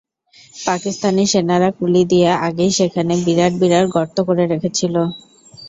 [0.59, 4.95] পাকিস্তানি সেনারা কুলি দিয়ে আগেই সেখানে বিরাট বিরাট গর্ত করে রেখেছিল।